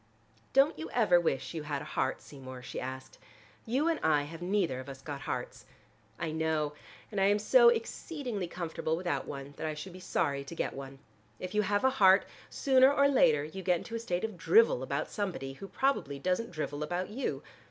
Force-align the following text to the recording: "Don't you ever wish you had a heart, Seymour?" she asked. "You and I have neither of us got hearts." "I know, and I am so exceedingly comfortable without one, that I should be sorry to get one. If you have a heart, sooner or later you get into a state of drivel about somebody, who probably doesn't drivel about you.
"Don't 0.51 0.79
you 0.79 0.89
ever 0.95 1.19
wish 1.21 1.53
you 1.53 1.61
had 1.61 1.83
a 1.83 1.85
heart, 1.85 2.23
Seymour?" 2.23 2.63
she 2.63 2.81
asked. 2.81 3.19
"You 3.67 3.87
and 3.87 3.99
I 4.01 4.23
have 4.23 4.41
neither 4.41 4.79
of 4.79 4.89
us 4.89 4.99
got 5.03 5.21
hearts." 5.21 5.67
"I 6.17 6.31
know, 6.31 6.73
and 7.11 7.21
I 7.21 7.25
am 7.25 7.37
so 7.37 7.69
exceedingly 7.69 8.47
comfortable 8.47 8.97
without 8.97 9.27
one, 9.27 9.53
that 9.57 9.67
I 9.67 9.75
should 9.75 9.93
be 9.93 9.99
sorry 9.99 10.43
to 10.45 10.55
get 10.55 10.73
one. 10.73 10.97
If 11.39 11.53
you 11.53 11.61
have 11.61 11.83
a 11.85 11.91
heart, 11.91 12.25
sooner 12.49 12.91
or 12.91 13.09
later 13.09 13.43
you 13.43 13.61
get 13.61 13.77
into 13.77 13.93
a 13.93 13.99
state 13.99 14.23
of 14.23 14.37
drivel 14.39 14.81
about 14.81 15.11
somebody, 15.11 15.53
who 15.53 15.67
probably 15.67 16.17
doesn't 16.17 16.49
drivel 16.49 16.81
about 16.81 17.09
you. 17.09 17.43